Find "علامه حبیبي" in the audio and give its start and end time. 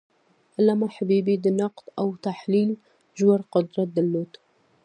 0.57-1.35